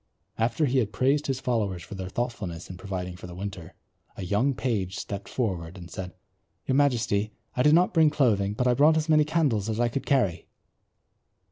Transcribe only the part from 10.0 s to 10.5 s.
carry."